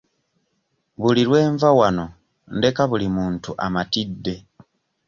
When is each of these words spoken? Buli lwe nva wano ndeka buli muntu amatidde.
Buli 1.01 1.23
lwe 1.29 1.39
nva 1.53 1.69
wano 1.79 2.05
ndeka 2.55 2.83
buli 2.89 3.07
muntu 3.15 3.51
amatidde. 3.65 4.35